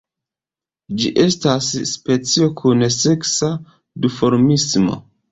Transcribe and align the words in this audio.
Ĝi 1.01 1.09
estas 1.23 1.67
specio 1.89 2.47
kun 2.61 2.85
seksa 2.95 3.51
duformismo. 4.07 4.97